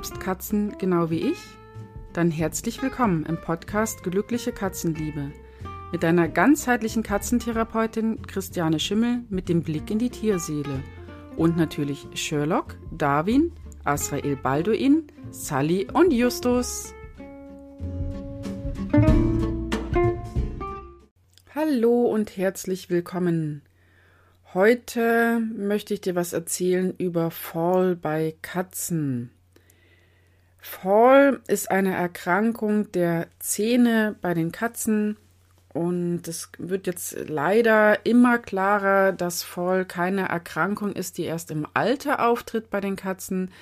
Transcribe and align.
liebst 0.00 0.18
Katzen 0.18 0.78
genau 0.78 1.10
wie 1.10 1.30
ich? 1.30 1.36
Dann 2.14 2.30
herzlich 2.30 2.80
willkommen 2.80 3.26
im 3.26 3.38
Podcast 3.38 4.02
Glückliche 4.02 4.50
Katzenliebe 4.50 5.30
mit 5.92 6.02
deiner 6.02 6.26
ganzheitlichen 6.26 7.02
Katzentherapeutin 7.02 8.22
Christiane 8.22 8.80
Schimmel 8.80 9.24
mit 9.28 9.50
dem 9.50 9.62
Blick 9.62 9.90
in 9.90 9.98
die 9.98 10.08
Tierseele 10.08 10.82
und 11.36 11.58
natürlich 11.58 12.06
Sherlock, 12.14 12.78
Darwin, 12.90 13.52
Asrael 13.84 14.36
Balduin, 14.36 15.08
Sally 15.32 15.86
und 15.92 16.14
Justus. 16.14 16.94
Hallo 21.54 22.06
und 22.06 22.38
herzlich 22.38 22.88
willkommen. 22.88 23.60
Heute 24.54 25.40
möchte 25.54 25.92
ich 25.92 26.00
dir 26.00 26.14
was 26.14 26.32
erzählen 26.32 26.94
über 26.96 27.30
Fall 27.30 27.96
bei 27.96 28.34
Katzen. 28.40 29.30
Fall 30.60 31.40
ist 31.48 31.70
eine 31.70 31.94
Erkrankung 31.94 32.92
der 32.92 33.28
Zähne 33.38 34.16
bei 34.20 34.34
den 34.34 34.52
Katzen. 34.52 35.16
Und 35.72 36.26
es 36.26 36.50
wird 36.58 36.86
jetzt 36.86 37.16
leider 37.28 38.04
immer 38.04 38.38
klarer, 38.38 39.12
dass 39.12 39.44
Fall 39.44 39.84
keine 39.84 40.28
Erkrankung 40.28 40.92
ist, 40.92 41.16
die 41.16 41.24
erst 41.24 41.50
im 41.50 41.66
Alter 41.74 42.26
auftritt 42.26 42.70
bei 42.70 42.80
den 42.80 42.96
Katzen, 42.96 43.52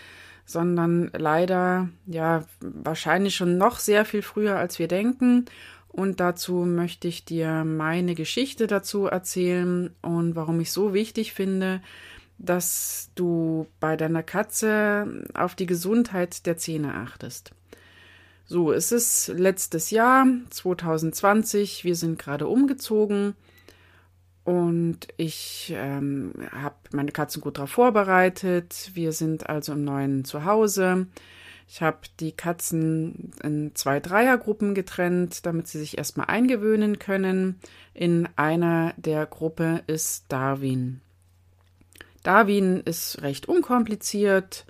sondern 0.46 1.10
leider 1.14 1.90
ja 2.06 2.44
wahrscheinlich 2.60 3.36
schon 3.36 3.58
noch 3.58 3.78
sehr 3.78 4.06
viel 4.06 4.22
früher 4.22 4.56
als 4.56 4.78
wir 4.78 4.88
denken. 4.88 5.44
Und 5.88 6.20
dazu 6.20 6.64
möchte 6.64 7.08
ich 7.08 7.24
dir 7.24 7.64
meine 7.64 8.14
Geschichte 8.14 8.66
dazu 8.66 9.06
erzählen 9.06 9.90
und 10.00 10.36
warum 10.36 10.60
ich 10.60 10.72
so 10.72 10.94
wichtig 10.94 11.34
finde, 11.34 11.82
dass 12.38 13.10
du 13.14 13.66
bei 13.80 13.96
deiner 13.96 14.22
Katze 14.22 15.24
auf 15.34 15.54
die 15.54 15.66
Gesundheit 15.66 16.46
der 16.46 16.56
Zähne 16.56 16.94
achtest. 16.94 17.52
So, 18.46 18.72
es 18.72 18.92
ist 18.92 19.28
letztes 19.28 19.90
Jahr, 19.90 20.26
2020, 20.50 21.84
wir 21.84 21.96
sind 21.96 22.18
gerade 22.18 22.46
umgezogen 22.46 23.34
und 24.48 25.08
ich 25.18 25.74
ähm, 25.76 26.32
habe 26.52 26.76
meine 26.92 27.12
Katzen 27.12 27.42
gut 27.42 27.58
darauf 27.58 27.72
vorbereitet. 27.72 28.92
Wir 28.94 29.12
sind 29.12 29.50
also 29.50 29.74
im 29.74 29.84
neuen 29.84 30.24
Zuhause. 30.24 31.08
Ich 31.68 31.82
habe 31.82 31.98
die 32.18 32.32
Katzen 32.32 33.32
in 33.42 33.74
zwei 33.74 34.00
Dreiergruppen 34.00 34.74
getrennt, 34.74 35.44
damit 35.44 35.68
sie 35.68 35.78
sich 35.78 35.98
erstmal 35.98 36.28
eingewöhnen 36.28 36.98
können. 36.98 37.60
In 37.92 38.26
einer 38.36 38.94
der 38.96 39.26
Gruppe 39.26 39.82
ist 39.86 40.24
Darwin. 40.30 41.02
Darwin 42.22 42.80
ist 42.80 43.22
recht 43.22 43.46
unkompliziert, 43.46 44.66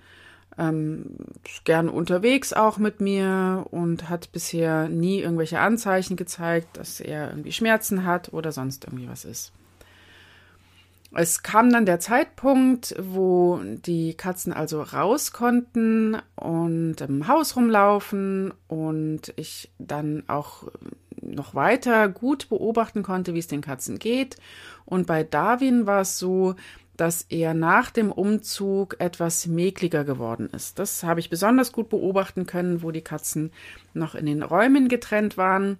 ähm, 0.57 1.15
gern 1.63 1.89
unterwegs 1.89 2.53
auch 2.53 2.77
mit 2.77 2.99
mir 3.01 3.65
und 3.71 4.09
hat 4.09 4.31
bisher 4.31 4.89
nie 4.89 5.21
irgendwelche 5.21 5.59
Anzeichen 5.59 6.17
gezeigt, 6.17 6.77
dass 6.77 6.99
er 6.99 7.29
irgendwie 7.29 7.51
Schmerzen 7.51 8.05
hat 8.05 8.33
oder 8.33 8.51
sonst 8.51 8.85
irgendwie 8.85 9.09
was 9.09 9.25
ist. 9.25 9.53
Es 11.11 11.41
kam 11.41 11.71
dann 11.71 11.87
der 11.87 11.99
Zeitpunkt, 11.99 12.93
wo 12.99 13.59
die 13.63 14.13
Katzen 14.13 14.53
also 14.53 14.83
raus 14.83 15.31
konnten 15.31 16.17
und 16.35 17.01
im 17.01 17.27
Haus 17.27 17.55
rumlaufen 17.55 18.53
und 18.67 19.33
ich 19.35 19.71
dann 19.79 20.23
auch 20.27 20.65
noch 21.21 21.55
weiter 21.55 22.09
gut 22.09 22.49
beobachten 22.49 23.01
konnte, 23.01 23.33
wie 23.33 23.39
es 23.39 23.47
den 23.47 23.61
Katzen 23.61 23.97
geht. 23.97 24.37
Und 24.85 25.07
bei 25.07 25.23
Darwin 25.23 25.87
war 25.87 26.01
es 26.01 26.19
so, 26.19 26.55
dass 26.99 27.23
er 27.29 27.53
nach 27.53 27.91
dem 27.91 28.11
Umzug 28.11 28.97
etwas 28.99 29.47
mäkliger 29.47 30.03
geworden 30.03 30.49
ist. 30.51 30.79
Das 30.79 31.03
habe 31.03 31.19
ich 31.19 31.29
besonders 31.29 31.71
gut 31.71 31.89
beobachten 31.89 32.45
können, 32.45 32.83
wo 32.83 32.91
die 32.91 33.03
Katzen 33.03 33.51
noch 33.93 34.15
in 34.15 34.25
den 34.25 34.43
Räumen 34.43 34.89
getrennt 34.89 35.37
waren. 35.37 35.77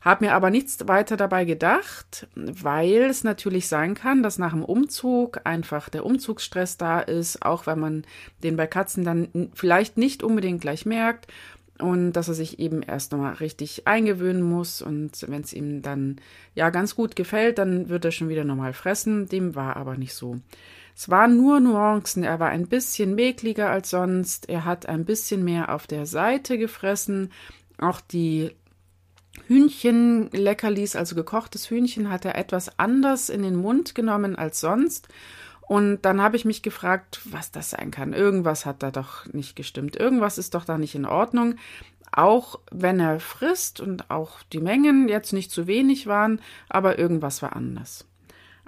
Habe 0.00 0.26
mir 0.26 0.34
aber 0.34 0.50
nichts 0.50 0.86
weiter 0.86 1.16
dabei 1.16 1.44
gedacht, 1.44 2.28
weil 2.34 3.02
es 3.04 3.24
natürlich 3.24 3.66
sein 3.66 3.94
kann, 3.94 4.22
dass 4.22 4.38
nach 4.38 4.52
dem 4.52 4.64
Umzug 4.64 5.40
einfach 5.44 5.88
der 5.88 6.06
Umzugsstress 6.06 6.76
da 6.76 7.00
ist, 7.00 7.42
auch 7.42 7.66
wenn 7.66 7.80
man 7.80 8.04
den 8.42 8.56
bei 8.56 8.66
Katzen 8.66 9.04
dann 9.04 9.50
vielleicht 9.54 9.96
nicht 9.96 10.22
unbedingt 10.22 10.60
gleich 10.60 10.86
merkt 10.86 11.26
und 11.80 12.12
dass 12.12 12.28
er 12.28 12.34
sich 12.34 12.58
eben 12.58 12.82
erst 12.82 13.12
nochmal 13.12 13.34
richtig 13.34 13.86
eingewöhnen 13.86 14.42
muss 14.42 14.82
und 14.82 15.24
wenn 15.28 15.42
es 15.42 15.52
ihm 15.52 15.82
dann 15.82 16.16
ja 16.54 16.70
ganz 16.70 16.94
gut 16.94 17.16
gefällt, 17.16 17.58
dann 17.58 17.88
wird 17.88 18.04
er 18.04 18.10
schon 18.10 18.28
wieder 18.28 18.44
normal 18.44 18.72
fressen. 18.72 19.28
Dem 19.28 19.54
war 19.54 19.76
aber 19.76 19.96
nicht 19.96 20.14
so. 20.14 20.36
Es 20.96 21.08
waren 21.08 21.36
nur 21.36 21.60
Nuancen. 21.60 22.24
Er 22.24 22.40
war 22.40 22.48
ein 22.48 22.66
bisschen 22.66 23.14
mäkliger 23.14 23.70
als 23.70 23.90
sonst. 23.90 24.48
Er 24.48 24.64
hat 24.64 24.86
ein 24.86 25.04
bisschen 25.04 25.44
mehr 25.44 25.72
auf 25.72 25.86
der 25.86 26.06
Seite 26.06 26.58
gefressen. 26.58 27.30
Auch 27.78 28.00
die 28.00 28.50
Hühnchenleckerlis, 29.46 30.96
also 30.96 31.14
gekochtes 31.14 31.70
Hühnchen, 31.70 32.10
hat 32.10 32.24
er 32.24 32.36
etwas 32.36 32.80
anders 32.80 33.28
in 33.28 33.42
den 33.42 33.54
Mund 33.54 33.94
genommen 33.94 34.34
als 34.34 34.58
sonst. 34.58 35.08
Und 35.68 36.00
dann 36.02 36.22
habe 36.22 36.36
ich 36.36 36.46
mich 36.46 36.62
gefragt, 36.62 37.20
was 37.26 37.52
das 37.52 37.70
sein 37.70 37.90
kann. 37.90 38.14
Irgendwas 38.14 38.64
hat 38.64 38.82
da 38.82 38.90
doch 38.90 39.26
nicht 39.26 39.54
gestimmt. 39.54 39.96
Irgendwas 39.96 40.38
ist 40.38 40.54
doch 40.54 40.64
da 40.64 40.78
nicht 40.78 40.94
in 40.94 41.04
Ordnung. 41.04 41.56
Auch 42.10 42.58
wenn 42.72 42.98
er 42.98 43.20
frisst 43.20 43.78
und 43.78 44.10
auch 44.10 44.42
die 44.44 44.60
Mengen 44.60 45.08
jetzt 45.08 45.34
nicht 45.34 45.50
zu 45.50 45.66
wenig 45.66 46.06
waren, 46.06 46.40
aber 46.70 46.98
irgendwas 46.98 47.42
war 47.42 47.54
anders. 47.54 48.07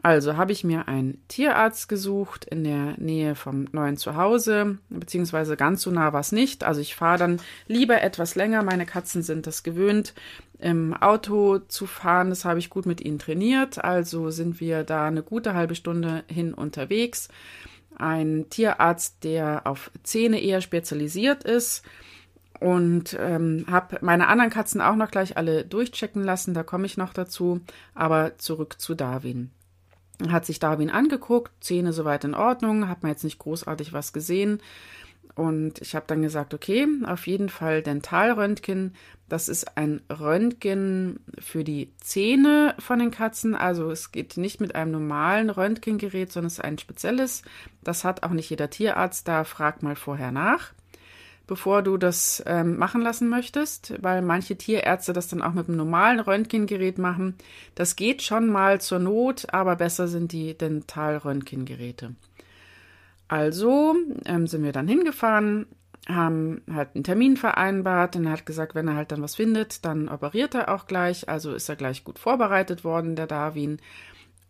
Also 0.02 0.36
habe 0.36 0.52
ich 0.52 0.64
mir 0.64 0.88
einen 0.88 1.22
Tierarzt 1.28 1.88
gesucht 1.88 2.46
in 2.46 2.64
der 2.64 2.94
Nähe 2.98 3.34
vom 3.34 3.66
neuen 3.72 3.98
Zuhause, 3.98 4.78
beziehungsweise 4.88 5.56
ganz 5.56 5.82
so 5.82 5.90
nah 5.90 6.14
war 6.14 6.20
es 6.20 6.32
nicht. 6.32 6.64
Also 6.64 6.80
ich 6.80 6.94
fahre 6.94 7.18
dann 7.18 7.40
lieber 7.66 8.00
etwas 8.00 8.34
länger. 8.34 8.62
Meine 8.62 8.86
Katzen 8.86 9.22
sind 9.22 9.46
das 9.46 9.62
gewöhnt, 9.62 10.14
im 10.58 10.94
Auto 10.94 11.58
zu 11.58 11.86
fahren. 11.86 12.30
Das 12.30 12.46
habe 12.46 12.58
ich 12.58 12.70
gut 12.70 12.86
mit 12.86 13.02
ihnen 13.02 13.18
trainiert. 13.18 13.84
Also 13.84 14.30
sind 14.30 14.58
wir 14.60 14.84
da 14.84 15.06
eine 15.06 15.22
gute 15.22 15.52
halbe 15.52 15.74
Stunde 15.74 16.24
hin 16.28 16.54
unterwegs. 16.54 17.28
Ein 17.96 18.46
Tierarzt, 18.48 19.22
der 19.24 19.66
auf 19.66 19.90
Zähne 20.02 20.40
eher 20.40 20.62
spezialisiert 20.62 21.44
ist 21.44 21.84
und 22.58 23.18
ähm, 23.20 23.66
habe 23.70 23.98
meine 24.00 24.28
anderen 24.28 24.50
Katzen 24.50 24.80
auch 24.80 24.96
noch 24.96 25.10
gleich 25.10 25.36
alle 25.36 25.66
durchchecken 25.66 26.24
lassen. 26.24 26.54
Da 26.54 26.62
komme 26.62 26.86
ich 26.86 26.96
noch 26.96 27.12
dazu. 27.12 27.60
Aber 27.94 28.38
zurück 28.38 28.80
zu 28.80 28.94
Darwin 28.94 29.50
hat 30.28 30.46
sich 30.46 30.58
Darwin 30.58 30.90
angeguckt, 30.90 31.52
Zähne 31.60 31.92
soweit 31.92 32.24
in 32.24 32.34
Ordnung, 32.34 32.88
hat 32.88 33.02
man 33.02 33.12
jetzt 33.12 33.24
nicht 33.24 33.38
großartig 33.38 33.92
was 33.92 34.12
gesehen. 34.12 34.60
Und 35.34 35.80
ich 35.80 35.94
habe 35.94 36.04
dann 36.06 36.22
gesagt, 36.22 36.54
okay, 36.54 36.86
auf 37.06 37.26
jeden 37.26 37.48
Fall 37.48 37.82
Dentalröntgen. 37.82 38.94
Das 39.28 39.48
ist 39.48 39.76
ein 39.76 40.02
Röntgen 40.10 41.20
für 41.38 41.64
die 41.64 41.92
Zähne 41.98 42.74
von 42.78 42.98
den 42.98 43.10
Katzen. 43.10 43.54
Also 43.54 43.90
es 43.90 44.12
geht 44.12 44.36
nicht 44.36 44.60
mit 44.60 44.74
einem 44.74 44.90
normalen 44.90 45.48
Röntgengerät, 45.48 46.32
sondern 46.32 46.48
es 46.48 46.54
ist 46.54 46.64
ein 46.64 46.78
spezielles. 46.78 47.42
Das 47.82 48.04
hat 48.04 48.22
auch 48.22 48.32
nicht 48.32 48.50
jeder 48.50 48.70
Tierarzt 48.70 49.28
da. 49.28 49.44
Frag 49.44 49.82
mal 49.82 49.96
vorher 49.96 50.32
nach 50.32 50.72
bevor 51.50 51.82
du 51.82 51.96
das 51.96 52.40
ähm, 52.46 52.78
machen 52.78 53.00
lassen 53.00 53.28
möchtest, 53.28 54.00
weil 54.00 54.22
manche 54.22 54.56
Tierärzte 54.56 55.12
das 55.12 55.26
dann 55.26 55.42
auch 55.42 55.52
mit 55.52 55.66
einem 55.66 55.78
normalen 55.78 56.20
Röntgengerät 56.20 56.96
machen. 56.96 57.34
Das 57.74 57.96
geht 57.96 58.22
schon 58.22 58.48
mal 58.50 58.80
zur 58.80 59.00
Not, 59.00 59.52
aber 59.52 59.74
besser 59.74 60.06
sind 60.06 60.30
die 60.30 60.56
Dentalröntgengeräte. 60.56 62.14
Also 63.26 63.96
ähm, 64.26 64.46
sind 64.46 64.62
wir 64.62 64.70
dann 64.70 64.86
hingefahren, 64.86 65.66
haben 66.08 66.62
halt 66.72 66.90
einen 66.94 67.02
Termin 67.02 67.36
vereinbart 67.36 68.14
und 68.14 68.26
er 68.26 68.32
hat 68.32 68.46
gesagt, 68.46 68.76
wenn 68.76 68.86
er 68.86 68.94
halt 68.94 69.10
dann 69.10 69.20
was 69.20 69.34
findet, 69.34 69.84
dann 69.84 70.08
operiert 70.08 70.54
er 70.54 70.72
auch 70.72 70.86
gleich. 70.86 71.28
Also 71.28 71.52
ist 71.52 71.68
er 71.68 71.74
gleich 71.74 72.04
gut 72.04 72.20
vorbereitet 72.20 72.84
worden, 72.84 73.16
der 73.16 73.26
Darwin. 73.26 73.80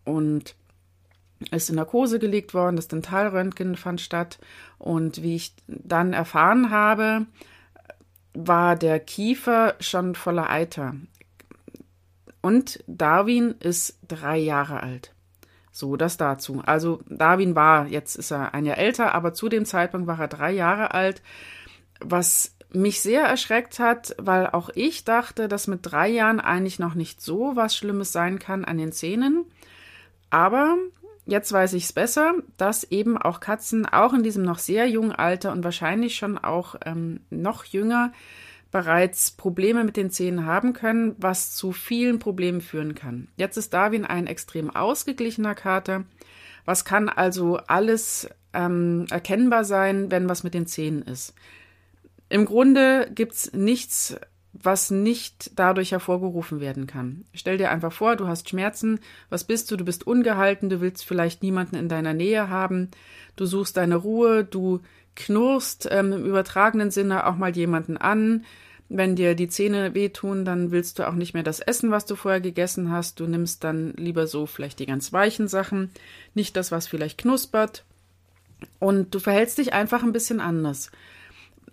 Und 0.04 0.54
ist 1.50 1.70
in 1.70 1.76
Narkose 1.76 2.18
gelegt 2.18 2.54
worden, 2.54 2.76
das 2.76 2.88
Dentalröntgen 2.88 3.76
fand 3.76 4.00
statt. 4.00 4.38
Und 4.78 5.22
wie 5.22 5.36
ich 5.36 5.54
dann 5.66 6.12
erfahren 6.12 6.70
habe, 6.70 7.26
war 8.34 8.76
der 8.76 9.00
Kiefer 9.00 9.74
schon 9.80 10.14
voller 10.14 10.50
Eiter. 10.50 10.94
Und 12.42 12.82
Darwin 12.86 13.54
ist 13.60 13.98
drei 14.06 14.38
Jahre 14.38 14.82
alt. 14.82 15.14
So, 15.72 15.96
das 15.96 16.16
dazu. 16.16 16.62
Also 16.64 17.00
Darwin 17.08 17.54
war, 17.54 17.86
jetzt 17.86 18.16
ist 18.16 18.30
er 18.32 18.54
ein 18.54 18.64
Jahr 18.64 18.78
älter, 18.78 19.14
aber 19.14 19.34
zu 19.34 19.48
dem 19.48 19.64
Zeitpunkt 19.64 20.06
war 20.06 20.18
er 20.18 20.28
drei 20.28 20.52
Jahre 20.52 20.94
alt, 20.94 21.22
was 22.00 22.56
mich 22.72 23.00
sehr 23.00 23.22
erschreckt 23.22 23.78
hat, 23.78 24.14
weil 24.18 24.46
auch 24.46 24.70
ich 24.74 25.04
dachte, 25.04 25.48
dass 25.48 25.66
mit 25.66 25.80
drei 25.82 26.08
Jahren 26.08 26.40
eigentlich 26.40 26.78
noch 26.78 26.94
nicht 26.94 27.20
so 27.20 27.56
was 27.56 27.76
Schlimmes 27.76 28.12
sein 28.12 28.38
kann 28.38 28.64
an 28.64 28.78
den 28.78 28.92
Zähnen. 28.92 29.44
Aber 30.30 30.76
Jetzt 31.30 31.52
weiß 31.52 31.74
ich 31.74 31.84
es 31.84 31.92
besser, 31.92 32.34
dass 32.56 32.82
eben 32.82 33.16
auch 33.16 33.38
Katzen 33.38 33.86
auch 33.86 34.14
in 34.14 34.24
diesem 34.24 34.42
noch 34.42 34.58
sehr 34.58 34.88
jungen 34.88 35.12
Alter 35.12 35.52
und 35.52 35.62
wahrscheinlich 35.62 36.16
schon 36.16 36.36
auch 36.36 36.74
ähm, 36.84 37.20
noch 37.30 37.64
jünger 37.64 38.12
bereits 38.72 39.30
Probleme 39.30 39.84
mit 39.84 39.96
den 39.96 40.10
Zähnen 40.10 40.44
haben 40.44 40.72
können, 40.72 41.14
was 41.18 41.54
zu 41.54 41.70
vielen 41.70 42.18
Problemen 42.18 42.60
führen 42.60 42.96
kann. 42.96 43.28
Jetzt 43.36 43.56
ist 43.56 43.72
Darwin 43.72 44.04
ein 44.04 44.26
extrem 44.26 44.74
ausgeglichener 44.74 45.54
Kater. 45.54 46.02
Was 46.64 46.84
kann 46.84 47.08
also 47.08 47.58
alles 47.58 48.28
ähm, 48.52 49.06
erkennbar 49.08 49.64
sein, 49.64 50.10
wenn 50.10 50.28
was 50.28 50.42
mit 50.42 50.52
den 50.52 50.66
Zähnen 50.66 51.02
ist? 51.02 51.34
Im 52.28 52.44
Grunde 52.44 53.08
gibt's 53.14 53.52
nichts, 53.52 54.16
was 54.52 54.90
nicht 54.90 55.52
dadurch 55.54 55.92
hervorgerufen 55.92 56.60
werden 56.60 56.86
kann. 56.86 57.24
Stell 57.34 57.56
dir 57.56 57.70
einfach 57.70 57.92
vor, 57.92 58.16
du 58.16 58.26
hast 58.26 58.48
Schmerzen. 58.48 58.98
Was 59.28 59.44
bist 59.44 59.70
du? 59.70 59.76
Du 59.76 59.84
bist 59.84 60.06
ungehalten. 60.06 60.68
Du 60.68 60.80
willst 60.80 61.04
vielleicht 61.04 61.42
niemanden 61.42 61.76
in 61.76 61.88
deiner 61.88 62.14
Nähe 62.14 62.48
haben. 62.48 62.90
Du 63.36 63.46
suchst 63.46 63.76
deine 63.76 63.96
Ruhe. 63.96 64.44
Du 64.44 64.80
knurrst 65.14 65.88
ähm, 65.90 66.12
im 66.12 66.24
übertragenen 66.24 66.90
Sinne 66.90 67.26
auch 67.26 67.36
mal 67.36 67.54
jemanden 67.54 67.96
an. 67.96 68.44
Wenn 68.88 69.14
dir 69.14 69.36
die 69.36 69.48
Zähne 69.48 69.94
wehtun, 69.94 70.44
dann 70.44 70.72
willst 70.72 70.98
du 70.98 71.06
auch 71.06 71.14
nicht 71.14 71.32
mehr 71.32 71.44
das 71.44 71.60
essen, 71.60 71.92
was 71.92 72.06
du 72.06 72.16
vorher 72.16 72.40
gegessen 72.40 72.90
hast. 72.90 73.20
Du 73.20 73.26
nimmst 73.28 73.62
dann 73.62 73.94
lieber 73.96 74.26
so 74.26 74.46
vielleicht 74.46 74.80
die 74.80 74.86
ganz 74.86 75.12
weichen 75.12 75.46
Sachen, 75.46 75.92
nicht 76.34 76.56
das, 76.56 76.72
was 76.72 76.88
vielleicht 76.88 77.18
knuspert. 77.18 77.84
Und 78.80 79.14
du 79.14 79.20
verhältst 79.20 79.58
dich 79.58 79.72
einfach 79.72 80.02
ein 80.02 80.12
bisschen 80.12 80.40
anders 80.40 80.90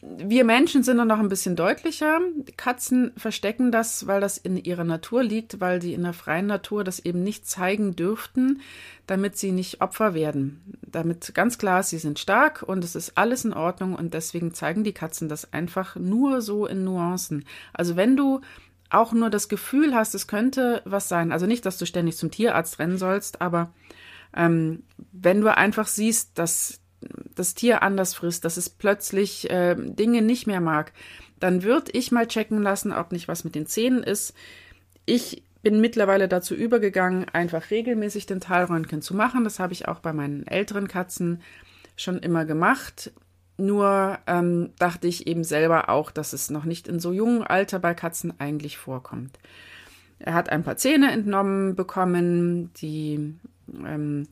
wir 0.02 0.44
Menschen 0.44 0.84
sind 0.84 0.98
dann 0.98 1.08
noch 1.08 1.20
ein 1.20 1.30
bisschen 1.30 1.56
deutlicher. 1.56 2.20
Katzen 2.56 3.12
verstecken 3.18 3.72
das, 3.72 4.06
weil 4.06 4.22
das 4.22 4.38
in 4.38 4.58
ihrer 4.58 4.84
Natur 4.84 5.24
liegt, 5.24 5.60
weil 5.60 5.82
sie 5.82 5.94
in 5.94 6.04
der 6.04 6.14
freien 6.14 6.46
Natur 6.46 6.84
das 6.84 7.00
eben 7.00 7.24
nicht 7.24 7.48
zeigen 7.48 7.96
dürften, 7.96 8.62
damit 9.08 9.38
sie 9.38 9.52
nicht 9.52 9.82
Opfer 9.82 10.14
werden. 10.14 10.78
Damit 10.84 11.34
ganz 11.34 11.58
klar, 11.58 11.82
sie 11.84 11.98
sind 11.98 12.20
stark 12.20 12.64
und 12.64 12.84
es 12.84 12.96
ist 12.96 13.18
alles 13.18 13.44
in 13.46 13.54
Ordnung 13.54 13.96
und 13.96 14.14
deswegen 14.14 14.54
zeigen 14.54 14.84
die 14.84 14.94
Katzen 14.94 15.30
das 15.30 15.52
einfach 15.52 15.96
nur 15.96 16.42
so 16.42 16.68
in 16.68 16.84
Nuancen. 16.84 17.46
Also 17.74 17.96
wenn 17.96 18.16
du 18.16 18.42
auch 18.90 19.14
nur 19.14 19.30
das 19.30 19.50
Gefühl 19.50 19.96
hast, 19.96 20.16
es 20.16 20.28
könnte 20.28 20.82
was 20.86 21.10
sein, 21.10 21.32
also 21.32 21.46
nicht, 21.46 21.66
dass 21.66 21.78
du 21.78 21.86
ständig 21.86 22.18
zum 22.18 22.32
Tierarzt 22.32 22.80
rennen 22.80 22.98
sollst, 22.98 23.42
aber 23.42 23.74
ähm, 24.36 24.84
wenn 25.12 25.42
du 25.42 25.56
einfach 25.56 25.88
siehst, 25.88 26.38
dass 26.38 26.80
das 27.40 27.54
Tier 27.54 27.84
anders 27.84 28.14
frisst, 28.14 28.46
dass 28.46 28.58
es 28.58 28.70
plötzlich 28.70 29.50
äh, 29.50 29.76
Dinge 29.78 30.22
nicht 30.22 30.48
mehr 30.48 30.62
mag, 30.62 30.94
dann 31.40 31.64
würde 31.64 31.92
ich 31.94 32.12
mal 32.12 32.28
checken 32.28 32.62
lassen, 32.62 32.92
ob 32.92 33.12
nicht 33.12 33.28
was 33.28 33.44
mit 33.44 33.56
den 33.56 33.68
Zähnen 33.68 34.04
ist. 34.04 34.34
Ich 35.06 35.44
bin 35.62 35.82
mittlerweile 35.82 36.28
dazu 36.28 36.56
übergegangen, 36.56 37.26
einfach 37.34 37.72
regelmäßig 37.72 38.26
Dentalröntgen 38.26 39.02
zu 39.02 39.16
machen. 39.16 39.44
Das 39.44 39.60
habe 39.60 39.74
ich 39.74 39.88
auch 39.88 40.00
bei 40.00 40.14
meinen 40.14 40.48
älteren 40.48 40.88
Katzen 40.88 41.42
schon 41.96 42.20
immer 42.20 42.46
gemacht. 42.46 43.12
Nur 43.58 44.20
ähm, 44.28 44.70
dachte 44.78 45.08
ich 45.08 45.28
eben 45.28 45.44
selber 45.44 45.90
auch, 45.90 46.12
dass 46.12 46.34
es 46.34 46.50
noch 46.50 46.64
nicht 46.64 46.88
in 46.88 47.00
so 47.00 47.12
jungem 47.12 47.42
Alter 47.42 47.80
bei 47.80 47.94
Katzen 47.94 48.40
eigentlich 48.40 48.78
vorkommt. 48.78 49.40
Er 50.20 50.34
hat 50.34 50.50
ein 50.50 50.64
paar 50.64 50.78
Zähne 50.78 51.12
entnommen 51.12 51.76
bekommen, 51.76 52.72
die 52.76 53.36
ähm, 53.68 54.28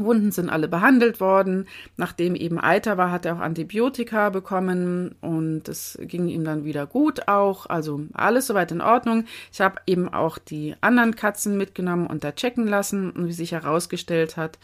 Wunden 0.00 0.32
sind 0.32 0.50
alle 0.50 0.68
behandelt 0.68 1.20
worden. 1.20 1.66
Nachdem 1.96 2.34
eben 2.34 2.58
Eiter 2.60 2.96
war, 2.96 3.10
hat 3.10 3.24
er 3.24 3.36
auch 3.36 3.40
Antibiotika 3.40 4.30
bekommen 4.30 5.14
und 5.20 5.68
es 5.68 5.98
ging 6.02 6.28
ihm 6.28 6.44
dann 6.44 6.64
wieder 6.64 6.86
gut 6.86 7.28
auch. 7.28 7.66
Also 7.66 8.02
alles 8.12 8.46
soweit 8.46 8.72
in 8.72 8.80
Ordnung. 8.80 9.24
Ich 9.52 9.60
habe 9.60 9.80
eben 9.86 10.08
auch 10.08 10.38
die 10.38 10.74
anderen 10.80 11.16
Katzen 11.16 11.56
mitgenommen 11.56 12.06
und 12.06 12.24
da 12.24 12.32
checken 12.32 12.66
lassen 12.66 13.10
und 13.10 13.28
wie 13.28 13.32
sich 13.32 13.52
herausgestellt 13.52 14.36
hat, 14.36 14.58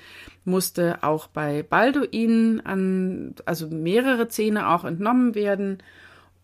musste 0.45 1.03
auch 1.03 1.27
bei 1.27 1.63
Balduin 1.63 2.61
an, 2.65 3.35
also 3.47 3.69
mehrere 3.69 4.29
Zähne 4.29 4.69
auch 4.69 4.85
entnommen 4.85 5.35
werden. 5.35 5.79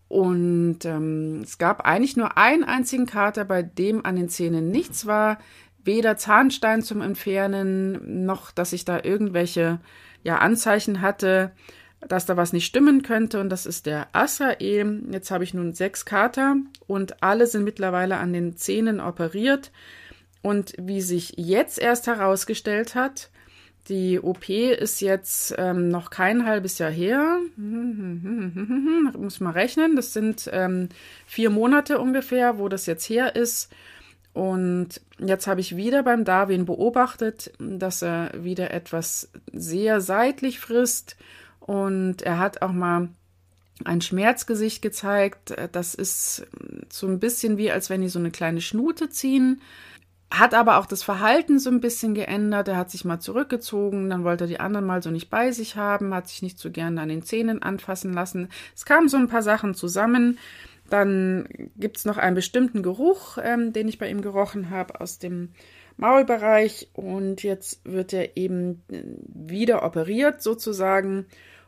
Und 0.07 0.83
ähm, 0.83 1.39
es 1.41 1.57
gab 1.57 1.85
eigentlich 1.85 2.17
nur 2.17 2.37
einen 2.37 2.65
einzigen 2.65 3.05
Kater, 3.05 3.45
bei 3.45 3.63
dem 3.63 4.05
an 4.05 4.17
den 4.17 4.27
Zähnen 4.27 4.69
nichts 4.69 5.05
war 5.05 5.37
weder 5.83 6.17
Zahnstein 6.17 6.81
zum 6.81 7.01
Entfernen, 7.01 8.25
noch 8.25 8.51
dass 8.51 8.73
ich 8.73 8.85
da 8.85 8.99
irgendwelche 9.03 9.79
ja, 10.23 10.37
Anzeichen 10.37 11.01
hatte, 11.01 11.51
dass 12.07 12.25
da 12.25 12.37
was 12.37 12.53
nicht 12.53 12.65
stimmen 12.65 13.03
könnte. 13.03 13.39
Und 13.39 13.49
das 13.49 13.65
ist 13.65 13.85
der 13.85 14.07
Asae. 14.13 15.01
Jetzt 15.11 15.31
habe 15.31 15.43
ich 15.43 15.53
nun 15.53 15.73
sechs 15.73 16.05
Kater 16.05 16.55
und 16.87 17.23
alle 17.23 17.47
sind 17.47 17.63
mittlerweile 17.63 18.17
an 18.17 18.33
den 18.33 18.57
Zähnen 18.57 18.99
operiert. 18.99 19.71
Und 20.41 20.73
wie 20.79 21.01
sich 21.01 21.33
jetzt 21.37 21.79
erst 21.79 22.07
herausgestellt 22.07 22.95
hat, 22.95 23.29
die 23.89 24.19
OP 24.19 24.47
ist 24.49 25.01
jetzt 25.01 25.55
ähm, 25.57 25.89
noch 25.89 26.09
kein 26.09 26.45
halbes 26.45 26.77
Jahr 26.77 26.91
her. 26.91 27.39
Muss 27.57 29.39
man 29.39 29.53
rechnen. 29.53 29.95
Das 29.95 30.13
sind 30.13 30.49
ähm, 30.51 30.89
vier 31.25 31.49
Monate 31.49 31.99
ungefähr, 31.99 32.57
wo 32.59 32.69
das 32.69 32.85
jetzt 32.85 33.09
her 33.09 33.35
ist. 33.35 33.71
Und 34.33 35.01
jetzt 35.19 35.47
habe 35.47 35.59
ich 35.59 35.75
wieder 35.75 36.03
beim 36.03 36.23
Darwin 36.23 36.65
beobachtet, 36.65 37.51
dass 37.59 38.01
er 38.01 38.31
wieder 38.43 38.71
etwas 38.71 39.29
sehr 39.51 39.99
seitlich 39.99 40.59
frisst 40.59 41.17
und 41.59 42.21
er 42.21 42.39
hat 42.39 42.61
auch 42.61 42.71
mal 42.71 43.09
ein 43.83 44.01
Schmerzgesicht 44.01 44.81
gezeigt. 44.81 45.53
Das 45.71 45.95
ist 45.95 46.47
so 46.89 47.07
ein 47.07 47.19
bisschen 47.19 47.57
wie, 47.57 47.71
als 47.71 47.89
wenn 47.89 48.01
die 48.01 48.09
so 48.09 48.19
eine 48.19 48.31
kleine 48.31 48.61
Schnute 48.61 49.09
ziehen. 49.09 49.61
Hat 50.29 50.53
aber 50.53 50.77
auch 50.77 50.85
das 50.85 51.03
Verhalten 51.03 51.59
so 51.59 51.69
ein 51.69 51.81
bisschen 51.81 52.13
geändert. 52.13 52.69
Er 52.69 52.77
hat 52.77 52.89
sich 52.89 53.03
mal 53.03 53.19
zurückgezogen, 53.19 54.09
dann 54.09 54.23
wollte 54.23 54.45
er 54.45 54.47
die 54.47 54.61
anderen 54.61 54.85
mal 54.85 55.03
so 55.03 55.11
nicht 55.11 55.29
bei 55.29 55.51
sich 55.51 55.75
haben, 55.75 56.13
hat 56.13 56.29
sich 56.29 56.41
nicht 56.41 56.57
so 56.57 56.71
gerne 56.71 57.01
an 57.01 57.09
den 57.09 57.21
Zähnen 57.21 57.61
anfassen 57.61 58.13
lassen. 58.13 58.47
Es 58.73 58.85
kamen 58.85 59.09
so 59.09 59.17
ein 59.17 59.27
paar 59.27 59.43
Sachen 59.43 59.75
zusammen. 59.75 60.37
Dann 60.91 61.47
gibt 61.77 61.95
es 61.97 62.05
noch 62.05 62.17
einen 62.17 62.35
bestimmten 62.35 62.83
Geruch, 62.83 63.37
ähm, 63.41 63.71
den 63.71 63.87
ich 63.87 63.97
bei 63.97 64.09
ihm 64.09 64.21
gerochen 64.21 64.69
habe 64.69 64.99
aus 64.99 65.19
dem 65.19 65.53
Maulbereich. 65.95 66.89
Und 66.91 67.43
jetzt 67.43 67.79
wird 67.85 68.11
er 68.11 68.35
eben 68.35 68.83
äh, 68.91 69.01
wieder 69.33 69.83
operiert 69.83 70.41
sozusagen. 70.41 71.27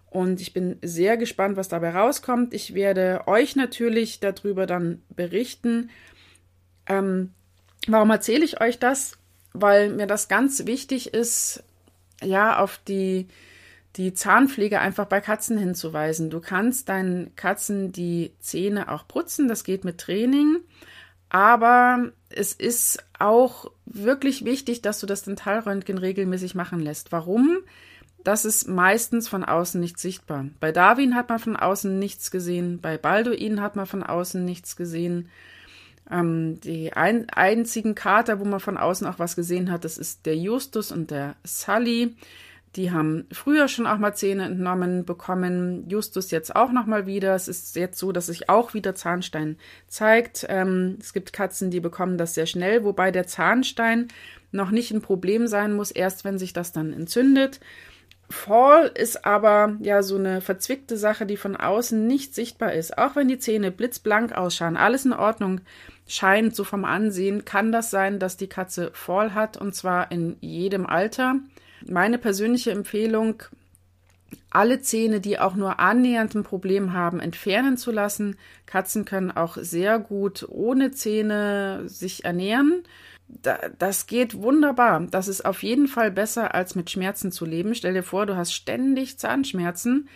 Und 0.10 0.42
ich 0.42 0.52
bin 0.52 0.78
sehr 0.81 1.16
gespannt, 1.16 1.56
was 1.56 1.70
dabei 1.70 1.92
rauskommt. 1.92 2.54
Ich 2.54 2.74
werde 2.74 3.22
euch 3.25 3.56
natürlich 3.56 4.20
darüber 4.20 4.66
dann 4.66 5.02
berichten. 5.08 5.90
Ähm, 6.86 7.31
warum 7.88 8.10
erzähle 8.10 8.44
ich 8.44 8.60
euch 8.60 8.78
das? 8.78 9.18
Weil 9.54 9.90
mir 9.90 10.06
das 10.06 10.28
ganz 10.28 10.66
wichtig 10.66 11.14
ist, 11.14 11.64
ja, 12.22 12.60
auf 12.60 12.78
die 12.86 13.30
die 13.95 14.13
Zahnpflege 14.13 14.80
einfach 14.80 15.06
bei 15.06 15.22
Katzen 15.22 15.57
hinzuweisen. 15.57 16.30
Du 16.30 16.40
kannst 16.40 16.90
deinen 16.90 17.36
Katzen 17.36 17.92
die 17.92 18.34
Zähne 18.40 18.90
auch 18.90 19.07
putzen, 19.07 19.48
das 19.48 19.63
geht 19.63 19.86
mit 19.86 20.00
Training, 20.00 20.57
aber 21.29 22.12
es 22.29 22.53
ist 22.53 23.03
auch 23.20 23.72
wirklich 23.86 24.46
wichtig, 24.46 24.82
dass 24.82 25.00
du 25.00 25.06
das 25.06 25.24
Dentalröntgen 25.24 25.98
regelmäßig 25.98 26.56
machen 26.56 26.79
lässt. 26.79 27.12
Warum? 27.12 27.60
Das 28.24 28.46
ist 28.46 28.68
meistens 28.68 29.27
von 29.27 29.44
außen 29.44 29.79
nicht 29.82 30.00
sichtbar. 30.00 30.46
Bei 30.60 30.72
Darwin 30.72 31.15
hat 31.15 31.29
man 31.29 31.39
von 31.39 31.56
außen 31.56 32.00
nichts 32.00 32.32
gesehen, 32.32 32.79
bei 32.82 32.98
Balduin 32.98 33.62
hat 33.62 33.75
man 33.75 33.86
von 33.86 34.01
außen 34.01 34.44
nichts 34.44 34.75
gesehen. 34.75 35.29
Ähm, 36.10 36.60
die 36.62 36.94
ein, 36.94 37.29
einzigen 37.29 37.96
Kater, 37.96 38.39
wo 38.39 38.46
man 38.46 38.60
von 38.60 38.77
außen 38.77 39.08
auch 39.08 39.20
was 39.20 39.36
gesehen 39.36 39.72
hat, 39.72 39.86
das 39.86 39.98
ist 39.98 40.25
der 40.25 40.38
Justus 40.38 40.91
und 40.91 41.12
der 41.12 41.36
Sully. 41.44 42.15
Die 42.75 42.92
haben 42.92 43.27
früher 43.32 43.68
schon 43.68 43.86
auch 43.86 44.00
mal 44.00 44.15
Zähne 44.15 44.46
entnommen 44.46 45.06
bekommen. 45.06 45.88
Justus 45.89 46.32
jetzt 46.32 46.56
auch 46.56 46.72
noch 46.72 46.88
mal 46.88 47.06
wieder. 47.06 47.36
Es 47.36 47.48
ist 47.48 47.75
jetzt 47.75 48.00
so, 48.00 48.12
dass 48.12 48.27
sich 48.27 48.50
auch 48.50 48.74
wieder 48.74 48.96
Zahnstein 48.96 49.58
zeigt. 49.88 50.46
Ähm, 50.50 50.98
es 51.00 51.13
gibt 51.13 51.34
Katzen, 51.34 51.70
die 51.70 51.80
bekommen 51.80 52.18
das 52.18 52.34
sehr 52.34 52.48
schnell, 52.48 52.84
wobei 52.84 53.12
der 53.12 53.27
Zahnstein 53.27 54.08
noch 54.51 54.72
nicht 54.72 54.92
ein 54.92 55.01
Problem 55.01 55.46
sein 55.48 55.74
muss, 55.74 55.92
erst 55.92 56.25
wenn 56.25 56.39
sich 56.39 56.53
das 56.53 56.72
dann 56.72 56.94
entzündet. 56.94 57.60
Fall 58.30 58.88
ist 58.96 59.25
aber 59.25 59.77
ja 59.82 60.01
so 60.01 60.18
eine 60.18 60.42
verzwickte 60.42 60.98
Sache, 60.98 61.27
die 61.27 61.38
von 61.38 61.56
außen 61.56 62.08
nicht 62.08 62.34
sichtbar 62.34 62.74
ist. 62.74 62.98
Auch 62.98 63.15
wenn 63.15 63.27
die 63.27 63.38
Zähne 63.38 63.70
blitzblank 63.70 64.34
ausschauen, 64.34 64.77
alles 64.77 65.06
in 65.06 65.13
Ordnung 65.13 65.62
scheint, 66.08 66.56
so 66.56 66.63
vom 66.63 66.86
Ansehen, 66.86 67.46
kann 67.46 67.72
das 67.72 67.92
sein, 67.92 68.18
dass 68.18 68.36
die 68.36 68.48
Katze 68.48 68.89
Fall 68.94 69.36
hat 69.36 69.58
und 69.58 69.75
zwar 69.75 70.12
in 70.12 70.38
jedem 70.42 70.88
Alter. 70.88 71.36
Meine 71.88 72.18
persönliche 72.18 72.72
Empfehlung, 72.72 73.44
alle 74.50 74.82
Zähne, 74.82 75.20
die 75.20 75.40
auch 75.40 75.56
nur 75.56 75.80
annähernd 75.80 76.36
ein 76.36 76.44
Problem 76.44 76.94
haben, 76.94 77.20
entfernen 77.20 77.78
zu 77.78 77.92
lassen. 77.92 78.38
Katzen 78.66 79.06
können 79.06 79.32
auch 79.32 79.58
sehr 79.58 80.00
gut 80.00 80.46
ohne 80.48 80.92
Zähne 80.92 81.84
sich 81.88 82.24
ernähren. 82.24 82.84
Das 83.80 84.06
geht 84.06 84.36
wunderbar. 84.36 85.08
Das 85.10 85.28
ist 85.28 85.46
auf 85.46 85.63
jeden 85.63 85.88
Fall 85.88 86.12
besser, 86.12 86.54
als 86.54 86.75
mit 86.75 86.92
Schmerzen 86.92 87.32
zu 87.32 87.46
leben. 87.46 87.74
Stell 87.74 87.94
dir 87.94 88.04
vor, 88.04 88.25
du 88.25 88.36
hast 88.36 88.54
ständig 88.54 89.18
Zahnschmerzen. 89.18 90.08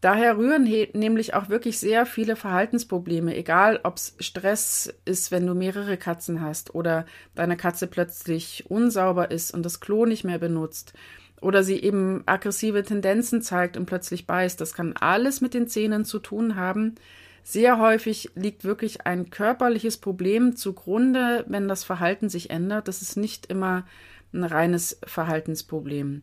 Daher 0.00 0.38
rühren 0.38 0.64
nämlich 0.94 1.34
auch 1.34 1.50
wirklich 1.50 1.78
sehr 1.78 2.06
viele 2.06 2.34
Verhaltensprobleme, 2.34 3.36
egal 3.36 3.80
ob 3.82 3.96
es 3.96 4.16
Stress 4.18 4.94
ist, 5.04 5.30
wenn 5.30 5.46
du 5.46 5.54
mehrere 5.54 5.98
Katzen 5.98 6.40
hast 6.40 6.74
oder 6.74 7.04
deine 7.34 7.58
Katze 7.58 7.86
plötzlich 7.86 8.64
unsauber 8.70 9.30
ist 9.30 9.52
und 9.52 9.62
das 9.62 9.80
Klo 9.80 10.06
nicht 10.06 10.24
mehr 10.24 10.38
benutzt 10.38 10.94
oder 11.42 11.62
sie 11.62 11.80
eben 11.80 12.22
aggressive 12.26 12.82
Tendenzen 12.82 13.42
zeigt 13.42 13.76
und 13.76 13.86
plötzlich 13.86 14.26
beißt. 14.26 14.60
Das 14.60 14.74
kann 14.74 14.94
alles 14.96 15.40
mit 15.40 15.54
den 15.54 15.68
Zähnen 15.68 16.04
zu 16.04 16.18
tun 16.18 16.56
haben. 16.56 16.94
Sehr 17.42 17.78
häufig 17.78 18.30
liegt 18.34 18.64
wirklich 18.64 19.06
ein 19.06 19.30
körperliches 19.30 19.96
Problem 19.98 20.56
zugrunde, 20.56 21.44
wenn 21.48 21.68
das 21.68 21.84
Verhalten 21.84 22.28
sich 22.28 22.50
ändert. 22.50 22.88
Das 22.88 23.02
ist 23.02 23.16
nicht 23.16 23.46
immer 23.46 23.86
ein 24.32 24.44
reines 24.44 24.98
Verhaltensproblem. 25.04 26.22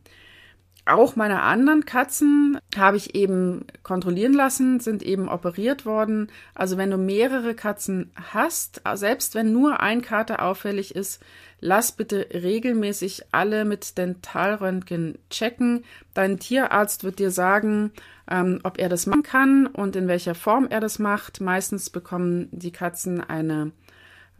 Auch 0.88 1.16
meine 1.16 1.42
anderen 1.42 1.84
Katzen 1.84 2.58
habe 2.76 2.96
ich 2.96 3.14
eben 3.14 3.66
kontrollieren 3.82 4.32
lassen, 4.32 4.80
sind 4.80 5.02
eben 5.02 5.28
operiert 5.28 5.86
worden. 5.86 6.30
Also 6.54 6.76
wenn 6.76 6.90
du 6.90 6.96
mehrere 6.96 7.54
Katzen 7.54 8.10
hast, 8.32 8.82
selbst 8.94 9.34
wenn 9.34 9.52
nur 9.52 9.80
ein 9.80 10.02
Kater 10.02 10.42
auffällig 10.42 10.94
ist, 10.94 11.22
lass 11.60 11.92
bitte 11.92 12.28
regelmäßig 12.32 13.24
alle 13.32 13.64
mit 13.64 13.98
Dentalröntgen 13.98 15.18
checken. 15.30 15.84
Dein 16.14 16.38
Tierarzt 16.38 17.04
wird 17.04 17.18
dir 17.18 17.30
sagen, 17.30 17.92
ähm, 18.30 18.60
ob 18.62 18.78
er 18.78 18.88
das 18.88 19.06
machen 19.06 19.22
kann 19.22 19.66
und 19.66 19.96
in 19.96 20.08
welcher 20.08 20.34
Form 20.34 20.66
er 20.68 20.80
das 20.80 20.98
macht. 20.98 21.40
Meistens 21.40 21.90
bekommen 21.90 22.48
die 22.52 22.72
Katzen 22.72 23.20
eine 23.20 23.72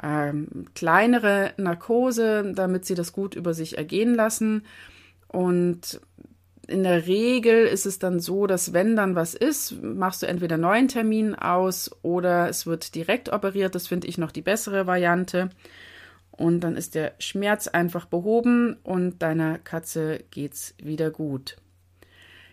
ähm, 0.02 0.66
kleinere 0.74 1.52
Narkose, 1.56 2.52
damit 2.54 2.84
sie 2.84 2.94
das 2.94 3.12
gut 3.12 3.34
über 3.34 3.54
sich 3.54 3.78
ergehen 3.78 4.14
lassen. 4.14 4.64
Und 5.28 6.00
in 6.68 6.82
der 6.82 7.06
Regel 7.06 7.66
ist 7.66 7.86
es 7.86 7.98
dann 7.98 8.20
so, 8.20 8.46
dass 8.46 8.74
wenn 8.74 8.94
dann 8.94 9.16
was 9.16 9.34
ist, 9.34 9.82
machst 9.82 10.22
du 10.22 10.26
entweder 10.26 10.54
einen 10.54 10.62
neuen 10.62 10.88
Termin 10.88 11.34
aus 11.34 11.90
oder 12.02 12.48
es 12.48 12.66
wird 12.66 12.94
direkt 12.94 13.32
operiert. 13.32 13.74
Das 13.74 13.88
finde 13.88 14.06
ich 14.06 14.18
noch 14.18 14.30
die 14.30 14.42
bessere 14.42 14.86
Variante. 14.86 15.48
Und 16.30 16.60
dann 16.60 16.76
ist 16.76 16.94
der 16.94 17.14
Schmerz 17.18 17.68
einfach 17.68 18.04
behoben 18.04 18.76
und 18.84 19.22
deiner 19.22 19.58
Katze 19.58 20.20
geht's 20.30 20.74
wieder 20.80 21.10
gut. 21.10 21.56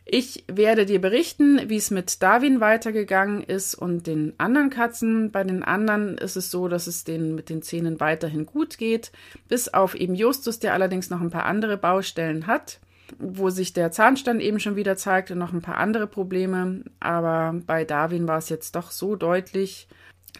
Ich 0.06 0.46
werde 0.48 0.86
dir 0.86 1.02
berichten, 1.02 1.68
wie 1.68 1.78
es 1.78 1.92
mit 1.92 2.22
Darwin 2.24 2.62
weitergegangen 2.62 3.44
ist 3.44 3.76
und 3.76 4.08
den 4.08 4.34
anderen 4.38 4.70
Katzen. 4.70 5.32
Bei 5.32 5.44
den 5.44 5.64
anderen 5.64 6.18
ist 6.18 6.38
es 6.38 6.52
so, 6.52 6.68
dass 6.68 6.88
es 6.88 7.04
denen 7.04 7.36
mit 7.36 7.50
den 7.50 7.62
Zähnen 7.62 8.00
weiterhin 8.00 8.46
gut 8.46 8.78
geht, 8.78 9.12
bis 9.50 9.68
auf 9.68 9.94
eben 9.94 10.16
Justus, 10.16 10.60
der 10.60 10.74
allerdings 10.74 11.10
noch 11.10 11.22
ein 11.22 11.32
paar 11.32 11.46
andere 11.46 11.76
Baustellen 11.76 12.48
hat 12.48 12.80
wo 13.20 13.50
sich 13.50 13.74
der 13.74 13.92
Zahnstand 13.92 14.42
eben 14.42 14.60
schon 14.60 14.76
wieder 14.76 14.98
zeigt 14.98 15.32
und 15.32 15.38
noch 15.38 15.54
ein 15.54 15.62
paar 15.62 15.78
andere 15.78 16.08
Probleme. 16.08 16.84
Aber 17.00 17.56
bei 17.66 17.86
Darwin 17.86 18.28
war 18.28 18.38
es 18.38 18.50
jetzt 18.50 18.76
doch 18.76 18.92
so 18.92 19.16
deutlich, 19.16 19.88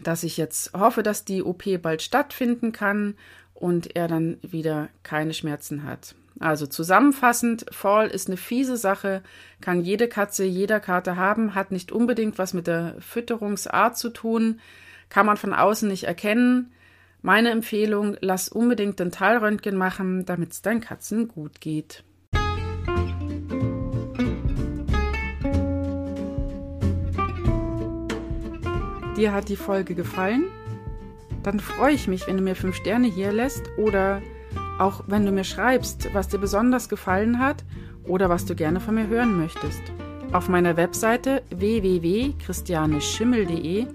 dass 0.02 0.22
ich 0.22 0.36
jetzt 0.36 0.72
hoffe, 0.72 1.02
dass 1.02 1.24
die 1.24 1.42
OP 1.42 1.64
bald 1.80 2.02
stattfinden 2.02 2.72
kann 2.72 3.14
und 3.54 3.96
er 3.96 4.08
dann 4.08 4.38
wieder 4.42 4.88
keine 5.02 5.32
Schmerzen 5.32 5.84
hat. 5.84 6.14
Also 6.38 6.66
zusammenfassend, 6.66 7.64
Fall 7.70 8.08
ist 8.08 8.28
eine 8.28 8.36
fiese 8.36 8.76
Sache, 8.76 9.22
kann 9.62 9.80
jede 9.80 10.06
Katze, 10.06 10.44
jeder 10.44 10.80
Kater 10.80 11.16
haben, 11.16 11.54
hat 11.54 11.72
nicht 11.72 11.92
unbedingt 11.92 12.36
was 12.36 12.52
mit 12.52 12.66
der 12.66 12.96
Fütterungsart 13.00 13.96
zu 13.96 14.10
tun, 14.10 14.60
kann 15.08 15.24
man 15.24 15.38
von 15.38 15.54
außen 15.54 15.88
nicht 15.88 16.04
erkennen. 16.04 16.72
Meine 17.22 17.50
Empfehlung, 17.50 18.16
lass 18.20 18.50
unbedingt 18.50 19.00
Dentalröntgen 19.00 19.76
machen, 19.76 20.26
damit 20.26 20.52
es 20.52 20.62
deinen 20.62 20.82
Katzen 20.82 21.28
gut 21.28 21.60
geht. 21.62 22.04
Dir 29.16 29.32
hat 29.32 29.48
die 29.48 29.56
Folge 29.56 29.94
gefallen, 29.94 30.44
dann 31.42 31.60
freue 31.60 31.94
ich 31.94 32.08
mich, 32.08 32.26
wenn 32.26 32.36
du 32.36 32.42
mir 32.42 32.56
fünf 32.56 32.76
Sterne 32.76 33.06
hier 33.06 33.32
lässt 33.32 33.62
oder 33.78 34.20
auch 34.78 35.04
wenn 35.06 35.24
du 35.24 35.32
mir 35.32 35.44
schreibst, 35.44 36.10
was 36.12 36.28
dir 36.28 36.36
besonders 36.38 36.88
gefallen 36.88 37.38
hat 37.38 37.64
oder 38.04 38.28
was 38.28 38.44
du 38.44 38.54
gerne 38.54 38.80
von 38.80 38.94
mir 38.94 39.06
hören 39.06 39.38
möchtest. 39.38 39.80
Auf 40.32 40.48
meiner 40.48 40.76
Webseite 40.76 41.42
www.christianeschimmel.de 41.50 43.86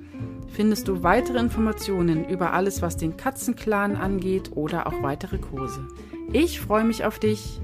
findest 0.51 0.87
du 0.87 1.03
weitere 1.03 1.39
Informationen 1.39 2.27
über 2.27 2.53
alles, 2.53 2.81
was 2.81 2.97
den 2.97 3.15
Katzenclan 3.17 3.95
angeht 3.95 4.51
oder 4.55 4.87
auch 4.87 5.03
weitere 5.03 5.37
Kurse. 5.37 5.87
Ich 6.31 6.61
freue 6.61 6.85
mich 6.85 7.05
auf 7.05 7.19
dich. 7.19 7.61